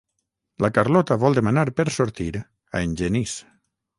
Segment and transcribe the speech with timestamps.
[0.65, 3.37] La Carlota vol demanar per sortir a en Genís.